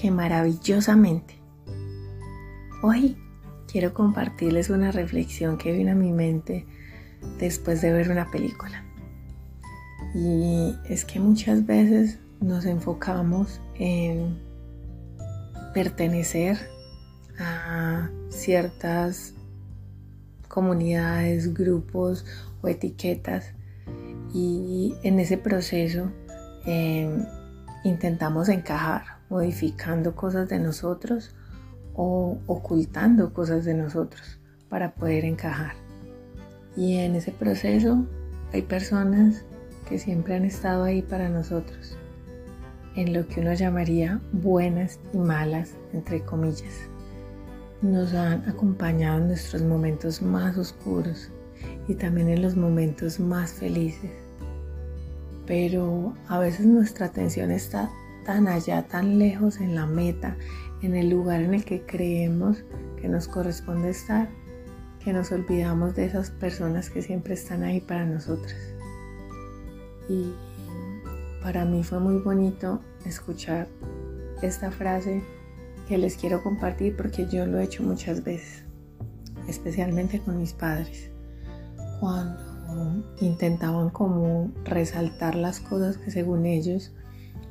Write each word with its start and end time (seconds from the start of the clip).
que 0.00 0.10
maravillosamente. 0.12 1.34
Hoy 2.82 3.16
quiero 3.70 3.92
compartirles 3.94 4.70
una 4.70 4.92
reflexión 4.92 5.58
que 5.58 5.72
vino 5.72 5.90
a 5.92 5.96
mi 5.96 6.12
mente 6.12 6.66
después 7.40 7.82
de 7.82 7.92
ver 7.92 8.10
una 8.10 8.30
película. 8.30 8.84
Y 10.14 10.76
es 10.88 11.04
que 11.04 11.18
muchas 11.18 11.66
veces 11.66 12.20
nos 12.40 12.64
enfocamos 12.64 13.60
en 13.74 14.38
pertenecer 15.74 16.58
a 17.40 18.08
ciertas 18.28 19.34
comunidades, 20.46 21.54
grupos 21.54 22.24
o 22.62 22.68
etiquetas 22.68 23.52
y 24.32 24.94
en 25.02 25.18
ese 25.18 25.38
proceso 25.38 26.12
eh, 26.66 27.10
intentamos 27.84 28.48
encajar 28.48 29.17
modificando 29.28 30.14
cosas 30.14 30.48
de 30.48 30.58
nosotros 30.58 31.34
o 31.94 32.38
ocultando 32.46 33.32
cosas 33.32 33.64
de 33.64 33.74
nosotros 33.74 34.38
para 34.68 34.94
poder 34.94 35.24
encajar. 35.24 35.74
Y 36.76 36.98
en 36.98 37.16
ese 37.16 37.32
proceso 37.32 38.06
hay 38.52 38.62
personas 38.62 39.44
que 39.88 39.98
siempre 39.98 40.34
han 40.34 40.44
estado 40.44 40.84
ahí 40.84 41.02
para 41.02 41.28
nosotros, 41.28 41.96
en 42.94 43.12
lo 43.12 43.26
que 43.26 43.40
uno 43.40 43.54
llamaría 43.54 44.20
buenas 44.32 45.00
y 45.12 45.18
malas, 45.18 45.72
entre 45.92 46.22
comillas. 46.24 46.88
Nos 47.82 48.14
han 48.14 48.48
acompañado 48.48 49.18
en 49.18 49.28
nuestros 49.28 49.62
momentos 49.62 50.20
más 50.20 50.56
oscuros 50.56 51.30
y 51.88 51.94
también 51.94 52.28
en 52.28 52.42
los 52.42 52.56
momentos 52.56 53.18
más 53.18 53.52
felices. 53.52 54.10
Pero 55.46 56.14
a 56.28 56.38
veces 56.38 56.66
nuestra 56.66 57.06
atención 57.06 57.50
está 57.50 57.90
tan 58.28 58.46
allá, 58.46 58.82
tan 58.82 59.18
lejos 59.18 59.58
en 59.58 59.74
la 59.74 59.86
meta, 59.86 60.36
en 60.82 60.94
el 60.94 61.08
lugar 61.08 61.40
en 61.40 61.54
el 61.54 61.64
que 61.64 61.86
creemos 61.86 62.62
que 63.00 63.08
nos 63.08 63.26
corresponde 63.26 63.88
estar, 63.88 64.28
que 65.02 65.14
nos 65.14 65.32
olvidamos 65.32 65.94
de 65.94 66.04
esas 66.04 66.30
personas 66.30 66.90
que 66.90 67.00
siempre 67.00 67.32
están 67.32 67.62
ahí 67.62 67.80
para 67.80 68.04
nosotras. 68.04 68.54
Y 70.10 70.34
para 71.42 71.64
mí 71.64 71.82
fue 71.82 72.00
muy 72.00 72.20
bonito 72.20 72.82
escuchar 73.06 73.66
esta 74.42 74.70
frase 74.70 75.22
que 75.88 75.96
les 75.96 76.18
quiero 76.18 76.42
compartir 76.42 76.98
porque 76.98 77.26
yo 77.28 77.46
lo 77.46 77.58
he 77.58 77.64
hecho 77.64 77.82
muchas 77.82 78.24
veces, 78.24 78.62
especialmente 79.48 80.20
con 80.20 80.38
mis 80.38 80.52
padres, 80.52 81.10
cuando 81.98 83.06
intentaban 83.22 83.88
como 83.88 84.52
resaltar 84.64 85.34
las 85.34 85.60
cosas 85.60 85.96
que 85.96 86.10
según 86.10 86.44
ellos 86.44 86.92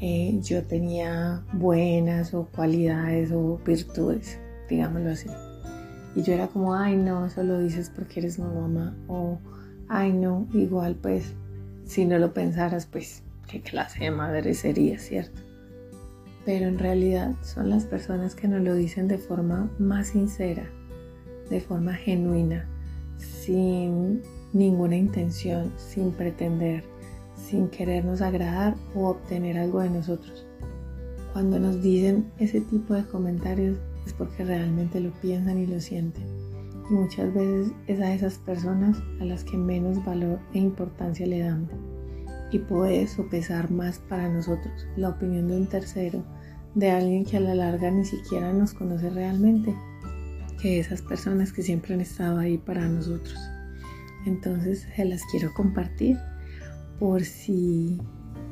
eh, 0.00 0.38
yo 0.42 0.62
tenía 0.64 1.42
buenas 1.52 2.34
o 2.34 2.46
cualidades 2.46 3.32
o 3.32 3.58
virtudes, 3.64 4.38
digámoslo 4.68 5.10
así. 5.10 5.28
Y 6.14 6.22
yo 6.22 6.32
era 6.32 6.48
como, 6.48 6.74
ay 6.74 6.96
no, 6.96 7.26
eso 7.26 7.42
lo 7.42 7.58
dices 7.58 7.90
porque 7.94 8.20
eres 8.20 8.38
mi 8.38 8.46
mamá. 8.46 8.96
O, 9.08 9.38
ay 9.88 10.12
no, 10.12 10.46
igual 10.52 10.96
pues, 10.96 11.34
si 11.84 12.04
no 12.04 12.18
lo 12.18 12.32
pensaras, 12.32 12.86
pues, 12.86 13.22
qué 13.48 13.60
clase 13.60 14.04
de 14.04 14.10
madre 14.10 14.54
sería, 14.54 14.98
¿cierto? 14.98 15.40
Pero 16.44 16.66
en 16.66 16.78
realidad 16.78 17.34
son 17.42 17.70
las 17.70 17.84
personas 17.84 18.34
que 18.34 18.48
nos 18.48 18.62
lo 18.62 18.74
dicen 18.74 19.08
de 19.08 19.18
forma 19.18 19.70
más 19.78 20.08
sincera, 20.08 20.70
de 21.50 21.60
forma 21.60 21.94
genuina, 21.94 22.66
sin 23.18 24.22
ninguna 24.52 24.96
intención, 24.96 25.72
sin 25.76 26.12
pretender 26.12 26.84
sin 27.48 27.68
querernos 27.68 28.20
agradar 28.20 28.76
o 28.94 29.08
obtener 29.08 29.56
algo 29.56 29.80
de 29.80 29.90
nosotros. 29.90 30.46
Cuando 31.32 31.58
nos 31.58 31.82
dicen 31.82 32.30
ese 32.38 32.60
tipo 32.60 32.94
de 32.94 33.06
comentarios 33.06 33.78
es 34.06 34.12
porque 34.12 34.44
realmente 34.44 35.00
lo 35.00 35.12
piensan 35.20 35.58
y 35.58 35.66
lo 35.66 35.80
sienten. 35.80 36.24
Y 36.90 36.94
muchas 36.94 37.32
veces 37.32 37.72
es 37.86 38.00
a 38.00 38.12
esas 38.12 38.38
personas 38.38 39.02
a 39.20 39.24
las 39.24 39.44
que 39.44 39.56
menos 39.56 40.04
valor 40.04 40.38
e 40.52 40.58
importancia 40.58 41.26
le 41.26 41.40
damos. 41.40 41.70
Y 42.50 42.58
puede 42.58 43.06
sopesar 43.06 43.70
más 43.70 43.98
para 43.98 44.28
nosotros 44.28 44.86
la 44.96 45.10
opinión 45.10 45.48
de 45.48 45.56
un 45.56 45.66
tercero, 45.66 46.24
de 46.74 46.90
alguien 46.90 47.24
que 47.24 47.36
a 47.38 47.40
la 47.40 47.54
larga 47.54 47.90
ni 47.90 48.04
siquiera 48.04 48.52
nos 48.52 48.72
conoce 48.72 49.10
realmente, 49.10 49.74
que 50.60 50.80
esas 50.80 51.02
personas 51.02 51.52
que 51.52 51.62
siempre 51.62 51.94
han 51.94 52.00
estado 52.00 52.38
ahí 52.38 52.58
para 52.58 52.88
nosotros. 52.88 53.38
Entonces 54.26 54.86
se 54.94 55.04
las 55.04 55.22
quiero 55.30 55.52
compartir 55.54 56.18
por 56.98 57.22
si 57.24 57.98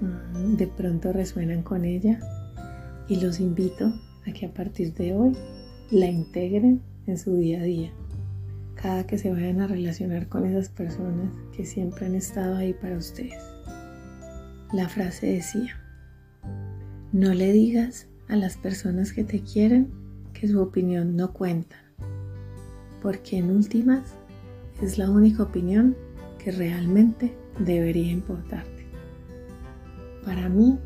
mm, 0.00 0.56
de 0.56 0.66
pronto 0.66 1.12
resuenan 1.12 1.62
con 1.62 1.84
ella 1.84 2.20
y 3.08 3.20
los 3.20 3.40
invito 3.40 3.92
a 4.26 4.32
que 4.32 4.46
a 4.46 4.54
partir 4.54 4.94
de 4.94 5.14
hoy 5.14 5.36
la 5.90 6.06
integren 6.06 6.80
en 7.06 7.18
su 7.18 7.36
día 7.36 7.60
a 7.60 7.64
día. 7.64 7.92
Cada 8.74 9.06
que 9.06 9.18
se 9.18 9.30
vayan 9.30 9.60
a 9.60 9.66
relacionar 9.66 10.28
con 10.28 10.46
esas 10.46 10.68
personas 10.68 11.32
que 11.54 11.64
siempre 11.64 12.06
han 12.06 12.14
estado 12.14 12.56
ahí 12.56 12.72
para 12.72 12.96
ustedes. 12.96 13.42
La 14.72 14.88
frase 14.88 15.26
decía, 15.26 15.78
no 17.12 17.34
le 17.34 17.52
digas 17.52 18.08
a 18.28 18.36
las 18.36 18.56
personas 18.56 19.12
que 19.12 19.24
te 19.24 19.40
quieren 19.40 19.92
que 20.32 20.48
su 20.48 20.60
opinión 20.60 21.14
no 21.14 21.32
cuenta, 21.32 21.76
porque 23.02 23.36
en 23.36 23.50
últimas 23.50 24.14
es 24.80 24.98
la 24.98 25.10
única 25.10 25.42
opinión 25.42 25.94
que 26.42 26.50
realmente 26.50 27.34
debería 27.58 28.10
importarte. 28.10 28.86
Para 30.24 30.48
mí 30.48 30.78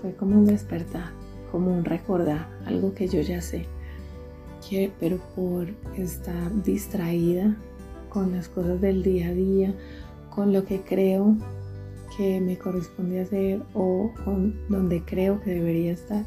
fue 0.00 0.14
como 0.14 0.38
un 0.38 0.46
despertar, 0.46 1.10
como 1.50 1.72
un 1.72 1.84
recordar, 1.84 2.48
algo 2.66 2.94
que 2.94 3.08
yo 3.08 3.20
ya 3.20 3.40
sé, 3.40 3.66
pero 4.98 5.18
por 5.34 5.68
estar 5.96 6.62
distraída 6.62 7.56
con 8.08 8.32
las 8.32 8.48
cosas 8.48 8.80
del 8.80 9.02
día 9.02 9.28
a 9.28 9.34
día, 9.34 9.74
con 10.30 10.52
lo 10.52 10.64
que 10.64 10.80
creo 10.80 11.36
que 12.16 12.40
me 12.40 12.56
corresponde 12.56 13.20
hacer 13.20 13.62
o 13.74 14.12
con 14.24 14.54
donde 14.68 15.02
creo 15.02 15.40
que 15.40 15.50
debería 15.50 15.92
estar, 15.92 16.24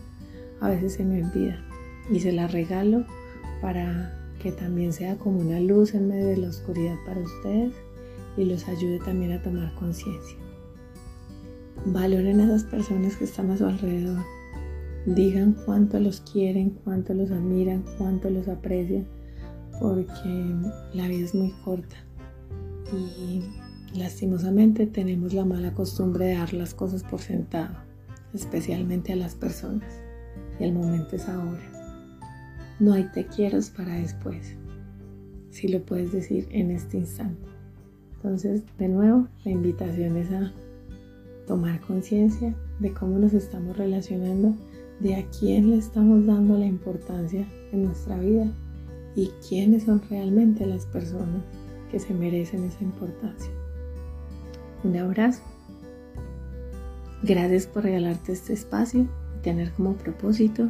a 0.62 0.70
veces 0.70 0.94
se 0.94 1.04
me 1.04 1.24
olvida 1.24 1.60
y 2.12 2.20
se 2.20 2.32
la 2.32 2.48
regalo 2.48 3.06
para 3.62 4.25
que 4.46 4.52
también 4.52 4.94
sea 4.94 5.18
como 5.18 5.40
una 5.40 5.60
luz 5.60 5.96
en 5.96 6.08
medio 6.08 6.28
de 6.28 6.38
la 6.38 6.50
oscuridad 6.50 6.98
para 7.04 7.20
ustedes 7.20 7.74
y 8.38 8.46
los 8.46 8.68
ayude 8.68 9.00
también 9.00 9.32
a 9.32 9.42
tomar 9.42 9.74
conciencia. 9.74 10.38
Valoren 11.88 12.40
a 12.40 12.44
esas 12.44 12.64
personas 12.64 13.16
que 13.16 13.24
están 13.24 13.50
a 13.50 13.58
su 13.58 13.66
alrededor. 13.66 14.24
Digan 15.08 15.56
cuánto 15.66 16.00
los 16.00 16.22
quieren, 16.22 16.78
cuánto 16.84 17.16
los 17.16 17.32
admiran, 17.32 17.84
cuánto 17.98 18.30
los 18.30 18.48
aprecian, 18.48 19.08
porque 19.82 20.54
la 20.94 21.08
vida 21.08 21.26
es 21.26 21.34
muy 21.34 21.52
corta 21.64 21.96
y 22.94 23.42
lastimosamente 23.98 24.86
tenemos 24.86 25.34
la 25.34 25.44
mala 25.44 25.74
costumbre 25.74 26.26
de 26.26 26.36
dar 26.36 26.54
las 26.54 26.76
cosas 26.76 27.02
por 27.02 27.20
sentado, 27.20 27.78
especialmente 28.32 29.12
a 29.12 29.16
las 29.16 29.34
personas. 29.34 29.92
Y 30.60 30.66
el 30.66 30.74
momento 30.74 31.16
es 31.16 31.28
ahora. 31.28 31.85
No 32.80 32.94
hay 32.94 33.06
te 33.14 33.26
quiero 33.26 33.60
para 33.76 33.96
después, 33.96 34.56
si 35.50 35.68
lo 35.70 35.82
puedes 35.82 36.12
decir 36.12 36.48
en 36.52 36.72
este 36.72 36.98
instante. 36.98 37.48
Entonces, 38.16 38.64
de 38.78 38.90
nuevo, 38.90 39.28
la 39.46 39.52
invitación 39.52 40.18
es 40.18 40.32
a 40.32 40.52
tomar 41.48 41.80
conciencia 41.82 42.54
de 42.80 42.92
cómo 42.94 43.18
nos 43.20 43.34
estamos 43.34 43.78
relacionando 43.78 44.56
de 45.00 45.16
a 45.16 45.26
quién 45.30 45.72
le 45.72 45.78
estamos 45.78 46.26
dando 46.26 46.58
la 46.58 46.66
importancia 46.66 47.48
en 47.72 47.84
nuestra 47.86 48.18
vida 48.18 48.48
y 49.16 49.32
quiénes 49.48 49.84
son 49.84 50.02
realmente 50.10 50.66
las 50.66 50.86
personas 50.86 51.44
que 51.92 52.00
se 52.00 52.14
merecen 52.14 52.64
esa 52.64 52.84
importancia. 52.84 53.52
Un 54.84 54.98
abrazo. 54.98 55.42
Gracias 57.24 57.68
por 57.68 57.84
regalarte 57.84 58.34
este 58.34 58.54
espacio 58.54 59.08
y 59.38 59.42
tener 59.42 59.72
como 59.72 59.94
propósito 59.94 60.70